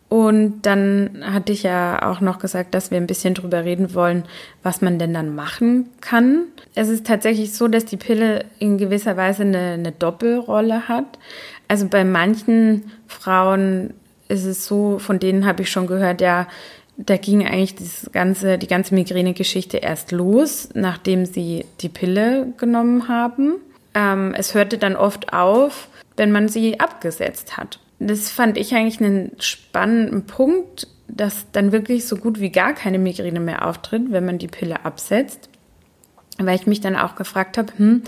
Und 0.08 0.62
dann 0.62 1.22
hatte 1.22 1.52
ich 1.52 1.64
ja 1.64 2.10
auch 2.10 2.20
noch 2.20 2.38
gesagt, 2.38 2.74
dass 2.74 2.90
wir 2.90 2.96
ein 2.96 3.06
bisschen 3.06 3.34
drüber 3.34 3.64
reden 3.64 3.94
wollen, 3.94 4.24
was 4.62 4.80
man 4.80 4.98
denn 4.98 5.12
dann 5.12 5.34
machen 5.34 5.90
kann. 6.00 6.44
Es 6.74 6.88
ist 6.88 7.06
tatsächlich 7.06 7.52
so, 7.52 7.68
dass 7.68 7.84
die 7.84 7.98
Pille 7.98 8.46
in 8.58 8.78
gewisser 8.78 9.18
Weise 9.18 9.42
eine, 9.42 9.72
eine 9.72 9.92
Doppelrolle 9.92 10.88
hat. 10.88 11.18
Also 11.68 11.86
bei 11.88 12.04
manchen 12.04 12.90
Frauen 13.06 13.92
ist 14.28 14.46
es 14.46 14.66
so, 14.66 14.98
von 14.98 15.18
denen 15.18 15.44
habe 15.44 15.62
ich 15.62 15.70
schon 15.70 15.86
gehört, 15.86 16.22
ja, 16.22 16.46
da 16.96 17.16
ging 17.16 17.46
eigentlich 17.46 17.76
das 17.76 18.10
ganze, 18.12 18.58
die 18.58 18.66
ganze 18.66 18.94
Migräne-Geschichte 18.94 19.76
erst 19.76 20.10
los, 20.10 20.70
nachdem 20.74 21.26
sie 21.26 21.64
die 21.80 21.88
Pille 21.88 22.52
genommen 22.56 23.08
haben. 23.08 23.54
Ähm, 23.94 24.34
es 24.36 24.54
hörte 24.54 24.78
dann 24.78 24.96
oft 24.96 25.32
auf, 25.32 25.88
wenn 26.16 26.32
man 26.32 26.48
sie 26.48 26.80
abgesetzt 26.80 27.56
hat. 27.56 27.78
Das 27.98 28.30
fand 28.30 28.56
ich 28.56 28.74
eigentlich 28.74 29.00
einen 29.00 29.32
spannenden 29.40 30.26
Punkt, 30.26 30.86
dass 31.08 31.50
dann 31.52 31.72
wirklich 31.72 32.06
so 32.06 32.16
gut 32.16 32.38
wie 32.40 32.50
gar 32.50 32.74
keine 32.74 32.98
Migräne 32.98 33.40
mehr 33.40 33.66
auftritt, 33.66 34.10
wenn 34.10 34.24
man 34.24 34.38
die 34.38 34.46
Pille 34.46 34.84
absetzt. 34.84 35.48
Weil 36.38 36.56
ich 36.56 36.66
mich 36.66 36.80
dann 36.80 36.94
auch 36.94 37.16
gefragt 37.16 37.58
habe, 37.58 37.72
hm, 37.76 38.02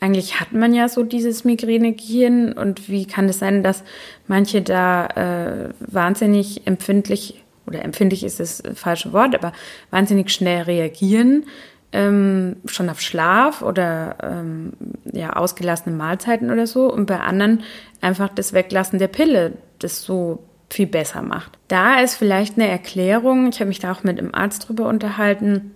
eigentlich 0.00 0.40
hat 0.40 0.52
man 0.52 0.74
ja 0.74 0.88
so 0.88 1.02
dieses 1.02 1.44
Migränegehirn 1.44 2.52
und 2.52 2.88
wie 2.88 3.06
kann 3.06 3.28
es 3.28 3.38
sein, 3.38 3.62
dass 3.62 3.84
manche 4.26 4.62
da 4.62 5.06
äh, 5.06 5.68
wahnsinnig 5.80 6.66
empfindlich 6.66 7.42
oder 7.66 7.84
empfindlich 7.84 8.24
ist 8.24 8.40
das 8.40 8.62
falsche 8.74 9.12
Wort, 9.12 9.34
aber 9.34 9.52
wahnsinnig 9.90 10.30
schnell 10.30 10.62
reagieren, 10.62 11.44
ähm, 11.92 12.56
schon 12.66 12.88
auf 12.88 13.00
Schlaf 13.00 13.62
oder 13.62 14.16
ähm, 14.22 14.72
ja, 15.12 15.32
ausgelassene 15.34 15.96
Mahlzeiten 15.96 16.50
oder 16.50 16.66
so. 16.66 16.92
Und 16.92 17.06
bei 17.06 17.20
anderen 17.20 17.62
einfach 18.00 18.28
das 18.28 18.52
Weglassen 18.52 18.98
der 18.98 19.08
Pille, 19.08 19.54
das 19.78 20.02
so 20.02 20.44
viel 20.68 20.86
besser 20.86 21.22
macht. 21.22 21.58
Da 21.68 22.00
ist 22.00 22.14
vielleicht 22.14 22.56
eine 22.56 22.68
Erklärung, 22.68 23.48
ich 23.48 23.58
habe 23.60 23.68
mich 23.68 23.80
da 23.80 23.92
auch 23.92 24.04
mit 24.04 24.18
einem 24.18 24.34
Arzt 24.34 24.68
drüber 24.68 24.88
unterhalten, 24.88 25.74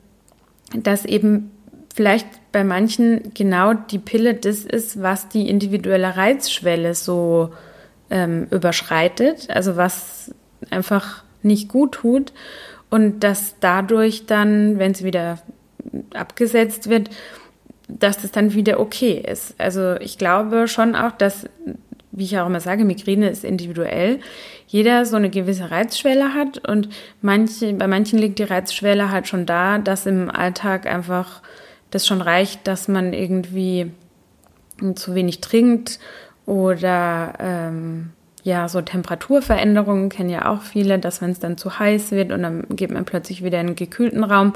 dass 0.72 1.04
eben 1.04 1.50
vielleicht 1.94 2.26
bei 2.52 2.64
manchen 2.64 3.32
genau 3.34 3.74
die 3.74 3.98
Pille 3.98 4.34
das 4.34 4.64
ist, 4.64 5.02
was 5.02 5.28
die 5.28 5.48
individuelle 5.48 6.16
Reizschwelle 6.16 6.94
so 6.94 7.50
ähm, 8.10 8.46
überschreitet, 8.50 9.48
also 9.50 9.76
was 9.76 10.32
einfach 10.70 11.24
nicht 11.42 11.68
gut 11.68 11.92
tut. 11.92 12.32
Und 12.90 13.20
dass 13.20 13.56
dadurch 13.58 14.26
dann, 14.26 14.78
wenn 14.78 14.94
sie 14.94 15.04
wieder 15.04 15.38
abgesetzt 16.14 16.88
wird, 16.88 17.10
dass 17.88 18.18
das 18.18 18.30
dann 18.30 18.54
wieder 18.54 18.80
okay 18.80 19.22
ist. 19.26 19.54
Also 19.58 19.96
ich 19.96 20.18
glaube 20.18 20.68
schon 20.68 20.96
auch, 20.96 21.12
dass, 21.12 21.46
wie 22.12 22.24
ich 22.24 22.38
auch 22.38 22.46
immer 22.46 22.60
sage, 22.60 22.84
Migräne 22.84 23.28
ist 23.28 23.44
individuell. 23.44 24.20
Jeder 24.66 25.04
so 25.04 25.16
eine 25.16 25.30
gewisse 25.30 25.70
Reizschwelle 25.70 26.34
hat 26.34 26.66
und 26.66 26.88
manche, 27.20 27.72
bei 27.74 27.86
manchen 27.86 28.18
liegt 28.18 28.38
die 28.38 28.44
Reizschwelle 28.44 29.10
halt 29.10 29.28
schon 29.28 29.46
da, 29.46 29.78
dass 29.78 30.06
im 30.06 30.30
Alltag 30.30 30.86
einfach 30.86 31.42
das 31.90 32.06
schon 32.06 32.20
reicht, 32.20 32.66
dass 32.66 32.88
man 32.88 33.12
irgendwie 33.12 33.92
zu 34.96 35.14
wenig 35.14 35.40
trinkt 35.40 36.00
oder 36.46 37.34
ähm, 37.38 38.10
ja, 38.44 38.68
so 38.68 38.82
Temperaturveränderungen 38.82 40.10
kennen 40.10 40.28
ja 40.28 40.50
auch 40.50 40.60
viele, 40.60 40.98
dass 40.98 41.22
wenn 41.22 41.30
es 41.30 41.38
dann 41.38 41.56
zu 41.56 41.78
heiß 41.78 42.10
wird 42.10 42.30
und 42.30 42.42
dann 42.42 42.66
geht 42.68 42.90
man 42.90 43.06
plötzlich 43.06 43.42
wieder 43.42 43.58
in 43.58 43.68
einen 43.68 43.74
gekühlten 43.74 44.22
Raum, 44.22 44.52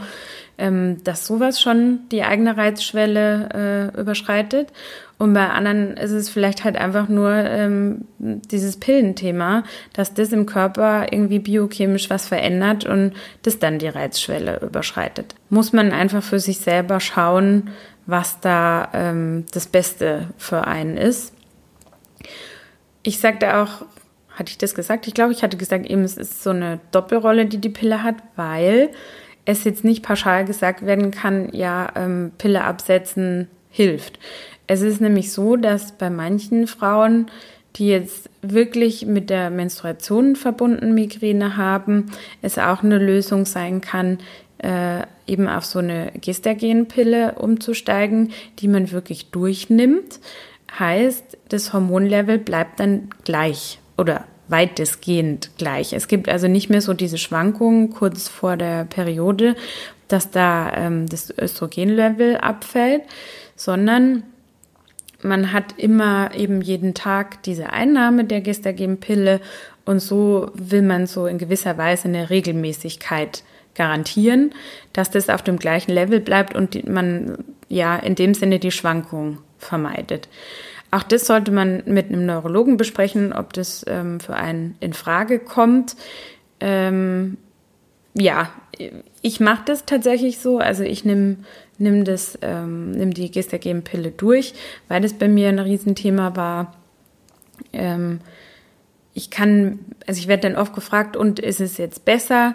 ähm, 0.59 1.03
dass 1.05 1.27
sowas 1.27 1.59
schon 1.59 2.01
die 2.13 2.23
eigene 2.23 2.59
Reizschwelle 2.59 3.93
äh, 3.97 4.01
überschreitet. 4.01 4.69
Und 5.17 5.33
bei 5.33 5.49
anderen 5.49 5.97
ist 5.97 6.11
es 6.11 6.29
vielleicht 6.29 6.65
halt 6.65 6.77
einfach 6.77 7.09
nur 7.09 7.31
ähm, 7.33 8.05
dieses 8.19 8.77
Pillenthema, 8.77 9.65
dass 9.95 10.13
das 10.13 10.33
im 10.33 10.45
Körper 10.45 11.07
irgendwie 11.11 11.39
biochemisch 11.39 12.11
was 12.11 12.29
verändert 12.29 12.85
und 12.85 13.15
das 13.43 13.59
dann 13.59 13.79
die 13.79 13.89
Reizschwelle 13.89 14.61
überschreitet. 14.61 15.35
Muss 15.49 15.73
man 15.73 15.93
einfach 15.93 16.23
für 16.23 16.41
sich 16.41 16.59
selber 16.59 17.01
schauen, 17.01 17.71
was 18.05 18.39
da 18.41 18.91
ähm, 18.93 19.47
das 19.53 19.67
Beste 19.67 20.29
für 20.37 20.67
einen 20.67 20.99
ist 20.99 21.33
ich 23.09 23.21
sagte 23.21 23.57
auch, 23.57 23.87
hatte 24.31 24.51
ich 24.51 24.59
das 24.59 24.75
gesagt? 24.75 25.07
Ich 25.07 25.15
glaube, 25.15 25.33
ich 25.33 25.43
hatte 25.43 25.57
gesagt, 25.57 25.87
eben 25.87 26.05
es 26.05 26.19
ist 26.19 26.43
so 26.43 26.51
eine 26.51 26.79
Doppelrolle, 26.93 27.47
die 27.47 27.59
die 27.59 27.71
Pille 27.71 28.03
hat, 28.03 28.17
weil 28.37 28.91
es 29.47 29.65
jetzt 29.65 29.83
nicht 29.83 30.05
pauschal 30.05 30.45
gesagt 30.45 30.85
werden 30.85 31.11
kann, 31.11 31.49
ja, 31.53 31.89
ähm, 31.97 32.33
Pille 32.37 32.63
absetzen 32.63 33.49
hilft. 33.71 34.19
Es 34.67 34.83
ist 34.83 35.01
nämlich 35.01 35.33
so, 35.33 35.57
dass 35.57 35.93
bei 35.93 36.11
manchen 36.11 36.67
Frauen, 36.67 37.31
die 37.77 37.89
jetzt 37.89 38.29
wirklich 38.43 39.07
mit 39.07 39.31
der 39.31 39.49
Menstruation 39.49 40.37
verbunden 40.37 40.93
Migräne 40.93 41.57
haben, 41.57 42.11
es 42.43 42.59
auch 42.59 42.83
eine 42.83 42.99
Lösung 42.99 43.47
sein 43.47 43.81
kann, 43.81 44.19
äh, 44.59 45.01
eben 45.27 45.49
auf 45.49 45.65
so 45.65 45.79
eine 45.79 46.13
Gestagenpille 46.21 47.37
umzusteigen, 47.37 48.33
die 48.59 48.69
man 48.69 48.93
wirklich 48.93 49.31
durchnimmt 49.31 50.21
heißt, 50.77 51.39
das 51.49 51.73
Hormonlevel 51.73 52.39
bleibt 52.39 52.81
dann 52.81 53.11
gleich 53.25 53.79
oder 53.97 54.25
weitestgehend 54.49 55.51
gleich. 55.59 55.93
Es 55.93 56.09
gibt 56.09 56.29
also 56.29 56.49
nicht 56.49 56.71
mehr 56.71 56.81
so 56.81 56.95
diese 56.95 57.19
Schwankungen 57.19 57.91
kurz 57.91 58.29
vor 58.29 58.57
der 58.57 58.85
Periode, 58.85 59.57
dass 60.09 60.31
da 60.31 60.73
ähm, 60.75 61.07
das 61.07 61.31
Östrogenlevel 61.37 62.39
abfällt, 62.39 63.03
sondern 63.57 64.23
man 65.23 65.53
hat 65.53 65.75
immer 65.77 66.35
eben 66.35 66.61
jeden 66.61 66.95
Tag 66.95 67.43
diese 67.43 67.71
Einnahme 67.73 68.25
der 68.25 68.41
Gestagenpille 68.41 69.41
und 69.85 70.01
so 70.01 70.51
will 70.55 70.83
man 70.83 71.07
so 71.07 71.27
in 71.27 71.39
gewisser 71.39 71.77
Weise 71.77 72.09
eine 72.09 72.31
Regelmäßigkeit 72.31 73.43
garantieren, 73.75 74.53
dass 74.93 75.11
das 75.11 75.29
auf 75.29 75.43
dem 75.43 75.59
gleichen 75.59 75.93
Level 75.93 76.21
bleibt 76.21 76.55
und 76.55 76.89
man 76.89 77.45
ja 77.69 77.97
in 77.97 78.15
dem 78.15 78.35
Sinne 78.35 78.59
die 78.59 78.71
Schwankung 78.71 79.39
vermeidet. 79.59 80.29
Auch 80.91 81.03
das 81.03 81.27
sollte 81.27 81.51
man 81.51 81.83
mit 81.87 82.09
einem 82.09 82.25
Neurologen 82.25 82.77
besprechen, 82.77 83.33
ob 83.33 83.53
das 83.53 83.85
ähm, 83.87 84.21
für 84.21 84.35
einen 84.35 84.77
in 84.81 84.95
Frage 84.95 85.39
kommt. 85.39 85.97
Ähm, 86.61 87.37
ja, 88.15 88.51
ich 89.21 89.41
mache 89.41 89.63
das 89.67 89.85
tatsächlich 89.85 90.39
so. 90.39 90.59
Also 90.59 90.83
ich 90.83 91.05
nehme 91.05 91.37
nimm 91.79 92.05
das, 92.05 92.39
ähm, 92.43 92.91
nimm 92.93 93.15
die 93.15 93.31
Gestagen-Pille 93.31 94.11
durch, 94.11 94.55
weil 94.89 95.01
das 95.01 95.15
bei 95.15 95.29
mir 95.29 95.49
ein 95.49 95.59
Riesenthema 95.59 96.37
war. 96.37 96.75
Ähm, 97.73 98.21
ich 99.15 99.31
kann, 99.31 99.81
also 100.07 100.19
ich 100.19 100.29
werde 100.29 100.49
dann 100.49 100.61
oft 100.61 100.75
gefragt, 100.75 101.17
und 101.17 101.39
ist 101.39 101.61
es 101.61 101.79
jetzt 101.79 102.05
besser? 102.05 102.55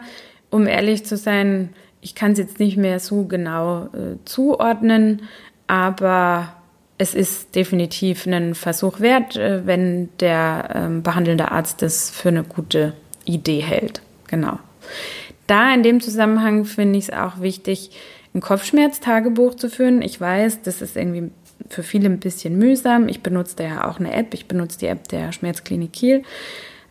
Um 0.50 0.67
ehrlich 0.67 1.05
zu 1.05 1.17
sein, 1.17 1.69
ich 2.01 2.15
kann 2.15 2.33
es 2.33 2.38
jetzt 2.38 2.60
nicht 2.60 2.77
mehr 2.77 3.00
so 3.00 3.25
genau 3.25 3.86
äh, 3.86 4.17
zuordnen, 4.25 5.24
aber 5.67 6.53
es 6.97 7.15
ist 7.15 7.55
definitiv 7.55 8.27
einen 8.27 8.55
Versuch 8.55 9.00
wert, 9.00 9.35
äh, 9.35 9.65
wenn 9.65 10.09
der 10.19 10.69
ähm, 10.73 11.03
behandelnde 11.03 11.51
Arzt 11.51 11.81
das 11.81 12.09
für 12.09 12.29
eine 12.29 12.43
gute 12.43 12.93
Idee 13.25 13.59
hält. 13.59 14.01
Genau. 14.27 14.59
Da 15.47 15.73
in 15.73 15.83
dem 15.83 16.01
Zusammenhang 16.01 16.65
finde 16.65 17.00
ich 17.00 17.05
es 17.05 17.13
auch 17.13 17.41
wichtig, 17.41 17.91
ein 18.33 18.41
Kopfschmerztagebuch 18.41 19.55
zu 19.55 19.69
führen. 19.69 20.01
Ich 20.01 20.19
weiß, 20.19 20.62
das 20.63 20.81
ist 20.81 20.95
irgendwie 20.95 21.31
für 21.69 21.83
viele 21.83 22.09
ein 22.09 22.19
bisschen 22.19 22.57
mühsam. 22.57 23.07
Ich 23.07 23.21
benutze 23.21 23.55
da 23.57 23.63
ja 23.63 23.88
auch 23.89 24.00
eine 24.00 24.13
App. 24.13 24.33
Ich 24.33 24.47
benutze 24.47 24.79
die 24.79 24.88
App 24.88 25.07
der 25.09 25.31
Schmerzklinik 25.31 25.93
Kiel, 25.93 26.23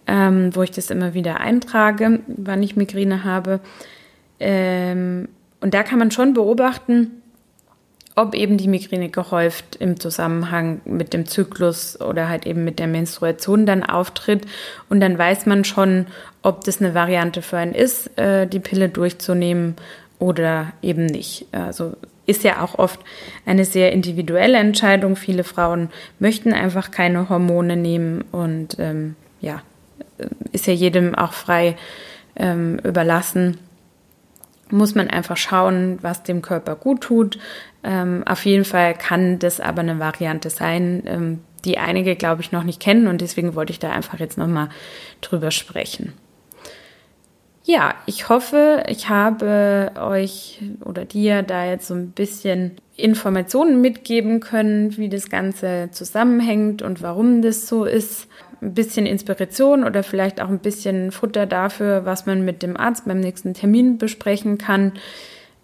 ähm, 0.06 0.54
wo 0.54 0.62
ich 0.62 0.70
das 0.70 0.90
immer 0.90 1.14
wieder 1.14 1.40
eintrage, 1.40 2.20
wann 2.26 2.62
ich 2.62 2.76
Migräne 2.76 3.24
habe. 3.24 3.60
Ähm, 4.38 5.28
und 5.60 5.74
da 5.74 5.82
kann 5.82 5.98
man 5.98 6.10
schon 6.10 6.34
beobachten, 6.34 7.21
ob 8.14 8.34
eben 8.34 8.58
die 8.58 8.68
Migräne 8.68 9.08
gehäuft 9.08 9.76
im 9.76 9.98
Zusammenhang 9.98 10.80
mit 10.84 11.14
dem 11.14 11.26
Zyklus 11.26 12.00
oder 12.00 12.28
halt 12.28 12.46
eben 12.46 12.64
mit 12.64 12.78
der 12.78 12.86
Menstruation 12.86 13.64
dann 13.64 13.82
auftritt. 13.82 14.46
Und 14.90 15.00
dann 15.00 15.16
weiß 15.16 15.46
man 15.46 15.64
schon, 15.64 16.06
ob 16.42 16.64
das 16.64 16.80
eine 16.80 16.94
Variante 16.94 17.40
für 17.40 17.56
einen 17.56 17.74
ist, 17.74 18.18
äh, 18.18 18.46
die 18.46 18.60
Pille 18.60 18.88
durchzunehmen 18.88 19.76
oder 20.18 20.72
eben 20.82 21.06
nicht. 21.06 21.46
Also 21.52 21.94
ist 22.26 22.44
ja 22.44 22.62
auch 22.62 22.78
oft 22.78 23.00
eine 23.46 23.64
sehr 23.64 23.92
individuelle 23.92 24.58
Entscheidung. 24.58 25.16
Viele 25.16 25.42
Frauen 25.42 25.88
möchten 26.18 26.52
einfach 26.52 26.90
keine 26.90 27.28
Hormone 27.28 27.76
nehmen 27.76 28.24
und 28.30 28.76
ähm, 28.78 29.16
ja, 29.40 29.62
ist 30.52 30.66
ja 30.66 30.72
jedem 30.74 31.14
auch 31.14 31.32
frei 31.32 31.76
ähm, 32.36 32.78
überlassen 32.84 33.58
muss 34.72 34.94
man 34.94 35.08
einfach 35.08 35.36
schauen, 35.36 35.98
was 36.00 36.22
dem 36.22 36.42
Körper 36.42 36.74
gut 36.74 37.02
tut. 37.02 37.38
Ähm, 37.84 38.22
auf 38.26 38.44
jeden 38.44 38.64
Fall 38.64 38.94
kann 38.94 39.38
das 39.38 39.60
aber 39.60 39.80
eine 39.80 39.98
Variante 39.98 40.50
sein, 40.50 41.02
ähm, 41.06 41.40
die 41.64 41.78
einige, 41.78 42.16
glaube 42.16 42.42
ich, 42.42 42.52
noch 42.52 42.64
nicht 42.64 42.80
kennen 42.80 43.06
und 43.06 43.20
deswegen 43.20 43.54
wollte 43.54 43.72
ich 43.72 43.78
da 43.78 43.90
einfach 43.90 44.18
jetzt 44.18 44.38
nochmal 44.38 44.68
drüber 45.20 45.50
sprechen. 45.50 46.12
Ja, 47.64 47.94
ich 48.06 48.28
hoffe, 48.28 48.82
ich 48.88 49.08
habe 49.08 49.92
euch 49.96 50.60
oder 50.84 51.04
dir 51.04 51.42
da 51.42 51.64
jetzt 51.64 51.86
so 51.86 51.94
ein 51.94 52.10
bisschen 52.10 52.72
Informationen 52.96 53.80
mitgeben 53.80 54.40
können, 54.40 54.96
wie 54.96 55.08
das 55.08 55.30
Ganze 55.30 55.88
zusammenhängt 55.92 56.82
und 56.82 57.02
warum 57.02 57.40
das 57.40 57.68
so 57.68 57.84
ist. 57.84 58.26
Ein 58.60 58.74
bisschen 58.74 59.06
Inspiration 59.06 59.84
oder 59.84 60.02
vielleicht 60.02 60.40
auch 60.40 60.48
ein 60.48 60.58
bisschen 60.58 61.10
Futter 61.10 61.46
dafür, 61.46 62.04
was 62.04 62.26
man 62.26 62.44
mit 62.44 62.62
dem 62.62 62.76
Arzt 62.76 63.06
beim 63.06 63.18
nächsten 63.20 63.54
Termin 63.54 63.98
besprechen 63.98 64.58
kann. 64.58 64.92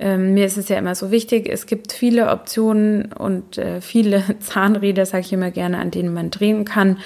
Ähm, 0.00 0.34
mir 0.34 0.46
ist 0.46 0.56
es 0.56 0.68
ja 0.68 0.78
immer 0.78 0.94
so 0.94 1.10
wichtig, 1.10 1.48
es 1.48 1.66
gibt 1.66 1.92
viele 1.92 2.30
Optionen 2.30 3.12
und 3.12 3.58
äh, 3.58 3.80
viele 3.80 4.22
Zahnräder, 4.40 5.06
sage 5.06 5.24
ich 5.24 5.32
immer 5.32 5.50
gerne, 5.50 5.78
an 5.78 5.90
denen 5.90 6.14
man 6.14 6.30
drehen 6.30 6.64
kann. 6.64 6.98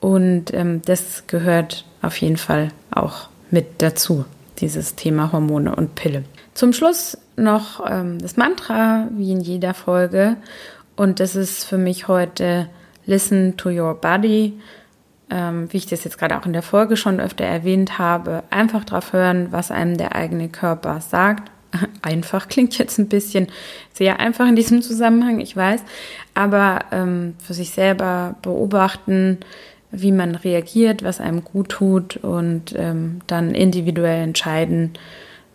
Und 0.00 0.54
ähm, 0.54 0.82
das 0.84 1.26
gehört 1.26 1.84
auf 2.02 2.16
jeden 2.18 2.36
Fall 2.36 2.68
auch 2.90 3.28
mit 3.50 3.66
dazu 3.78 4.24
dieses 4.58 4.94
Thema 4.94 5.32
Hormone 5.32 5.74
und 5.74 5.94
Pille. 5.94 6.24
Zum 6.54 6.72
Schluss 6.72 7.18
noch 7.36 7.84
ähm, 7.88 8.18
das 8.20 8.36
Mantra, 8.36 9.08
wie 9.16 9.32
in 9.32 9.40
jeder 9.40 9.74
Folge. 9.74 10.36
Und 10.94 11.20
das 11.20 11.36
ist 11.36 11.64
für 11.64 11.78
mich 11.78 12.08
heute 12.08 12.68
Listen 13.04 13.56
to 13.56 13.70
your 13.70 13.94
body. 13.94 14.58
Ähm, 15.28 15.72
wie 15.72 15.78
ich 15.78 15.86
das 15.86 16.04
jetzt 16.04 16.18
gerade 16.18 16.38
auch 16.38 16.46
in 16.46 16.52
der 16.52 16.62
Folge 16.62 16.96
schon 16.96 17.18
öfter 17.18 17.44
erwähnt 17.44 17.98
habe, 17.98 18.44
einfach 18.50 18.84
drauf 18.84 19.12
hören, 19.12 19.48
was 19.50 19.72
einem 19.72 19.96
der 19.96 20.14
eigene 20.14 20.48
Körper 20.48 21.00
sagt. 21.00 21.50
Einfach 22.02 22.48
klingt 22.48 22.78
jetzt 22.78 22.98
ein 22.98 23.08
bisschen 23.08 23.48
sehr 23.92 24.20
einfach 24.20 24.46
in 24.46 24.56
diesem 24.56 24.82
Zusammenhang, 24.82 25.40
ich 25.40 25.56
weiß, 25.56 25.82
aber 26.34 26.80
ähm, 26.92 27.34
für 27.38 27.54
sich 27.54 27.70
selber 27.70 28.36
beobachten, 28.42 29.38
wie 29.90 30.12
man 30.12 30.34
reagiert, 30.34 31.02
was 31.02 31.20
einem 31.20 31.44
gut 31.44 31.70
tut 31.70 32.16
und 32.18 32.74
ähm, 32.76 33.20
dann 33.26 33.54
individuell 33.54 34.22
entscheiden, 34.22 34.92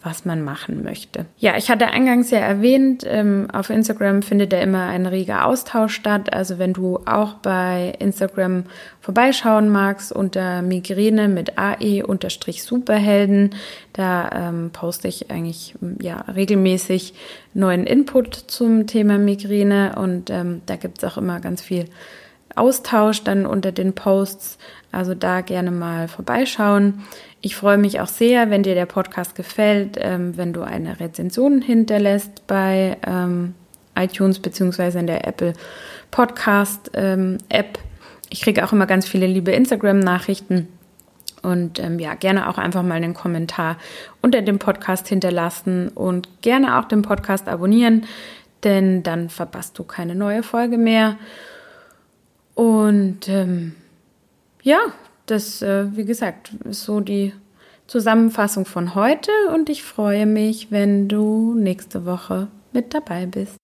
was 0.04 0.26
man 0.26 0.42
machen 0.42 0.84
möchte. 0.84 1.26
Ja, 1.38 1.58
ich 1.58 1.70
hatte 1.70 1.88
eingangs 1.88 2.32
ja 2.32 2.40
erwähnt, 2.40 3.04
ähm, 3.08 3.48
auf 3.54 3.70
Instagram 3.70 4.24
findet 4.24 4.52
da 4.52 4.60
immer 4.60 4.88
ein 4.88 5.06
reger 5.06 5.46
Austausch 5.46 5.94
statt. 5.94 6.34
Also 6.34 6.58
wenn 6.58 6.74
du 6.74 7.00
auch 7.06 7.36
bei 7.36 7.94
Instagram 8.00 8.64
vorbeischauen 9.00 9.70
magst 9.70 10.12
unter 10.12 10.64
Migräne 10.64 11.28
mit 11.28 11.58
AE 11.58 12.04
unterstrich 12.04 12.64
Superhelden, 12.64 13.52
da 13.94 14.50
ähm, 14.50 14.72
poste 14.72 15.08
ich 15.08 15.30
eigentlich 15.30 15.76
ja 16.00 16.22
regelmäßig 16.22 17.14
neuen 17.54 17.86
Input 17.86 18.36
zum 18.36 18.88
Thema 18.88 19.20
Migräne 19.20 19.96
und 19.98 20.30
ähm, 20.30 20.62
da 20.66 20.78
gibt 20.78 20.98
es 20.98 21.04
auch 21.04 21.18
immer 21.18 21.40
ganz 21.40 21.62
viel 21.62 21.86
Austausch 22.56 23.24
dann 23.24 23.46
unter 23.46 23.72
den 23.72 23.94
Posts. 23.94 24.58
Also 24.92 25.16
da 25.16 25.42
gerne 25.42 25.72
mal 25.72 26.08
vorbeischauen. 26.08 27.04
Ich 27.40 27.56
freue 27.56 27.78
mich 27.78 28.00
auch 28.00 28.08
sehr, 28.08 28.50
wenn 28.50 28.64
dir 28.64 28.76
der 28.76 28.86
Podcast 28.86 29.36
gefällt, 29.36 29.98
ähm, 30.00 30.38
wenn 30.38 30.54
du 30.54 30.62
eine 30.62 31.00
Rezension 31.00 31.62
hinterlässt 31.62 32.46
bei 32.46 32.98
ähm, 33.08 33.56
iTunes 33.96 34.40
beziehungsweise 34.40 35.00
in 35.00 35.08
der 35.08 35.28
Apple 35.28 35.54
Podcast 36.12 36.92
ähm, 36.94 37.38
App. 37.50 37.80
Ich 38.30 38.42
kriege 38.42 38.64
auch 38.64 38.74
immer 38.74 38.86
ganz 38.86 39.08
viele 39.08 39.28
liebe 39.28 39.52
Instagram-Nachrichten. 39.52 40.68
Und 41.42 41.80
ähm, 41.80 42.00
ja, 42.00 42.14
gerne 42.14 42.48
auch 42.50 42.58
einfach 42.58 42.84
mal 42.84 42.96
einen 42.96 43.14
Kommentar 43.14 43.78
unter 44.22 44.42
dem 44.42 44.60
Podcast 44.60 45.08
hinterlassen 45.08 45.90
und 45.90 46.42
gerne 46.42 46.78
auch 46.78 46.86
den 46.86 47.02
Podcast 47.02 47.48
abonnieren, 47.48 48.06
denn 48.64 49.02
dann 49.02 49.30
verpasst 49.30 49.80
du 49.80 49.84
keine 49.84 50.14
neue 50.14 50.44
Folge 50.44 50.78
mehr. 50.78 51.18
Und 52.56 53.28
ähm, 53.28 53.76
ja, 54.64 54.80
das, 55.26 55.62
äh, 55.62 55.96
wie 55.96 56.06
gesagt, 56.06 56.54
ist 56.66 56.84
so 56.84 57.00
die 57.00 57.34
Zusammenfassung 57.88 58.66
von 58.66 58.96
heute 58.96 59.32
und 59.54 59.70
ich 59.70 59.84
freue 59.84 60.26
mich, 60.26 60.72
wenn 60.72 61.08
du 61.08 61.54
nächste 61.56 62.06
Woche 62.06 62.48
mit 62.72 62.94
dabei 62.94 63.26
bist. 63.26 63.61